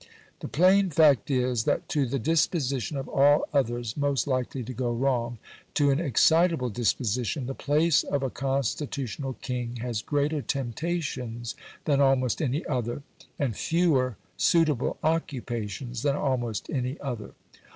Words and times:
The 0.39 0.47
plain 0.47 0.89
fact 0.89 1.29
is, 1.29 1.65
that 1.65 1.87
to 1.89 2.07
the 2.07 2.17
disposition 2.17 2.97
of 2.97 3.07
all 3.07 3.45
others 3.53 3.95
most 3.95 4.25
likely 4.25 4.63
to 4.63 4.73
go 4.73 4.91
wrong, 4.91 5.37
to 5.75 5.91
an 5.91 5.99
excitable 5.99 6.71
disposition, 6.71 7.45
the 7.45 7.53
place 7.53 8.01
of 8.03 8.23
a 8.23 8.31
constitutional 8.31 9.33
king 9.33 9.75
has 9.75 10.01
greater 10.01 10.41
temptations 10.41 11.53
than 11.85 12.01
almost 12.01 12.41
any 12.41 12.65
other, 12.65 13.03
and 13.37 13.55
fewer 13.55 14.17
suitable 14.37 14.97
occupations 15.03 16.01
than 16.01 16.15
almost 16.15 16.67
any 16.71 16.99
other. 16.99 17.33